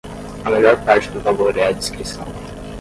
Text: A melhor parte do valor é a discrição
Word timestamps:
A 0.45 0.49
melhor 0.49 0.83
parte 0.83 1.09
do 1.11 1.19
valor 1.21 1.55
é 1.55 1.65
a 1.67 1.71
discrição 1.71 2.25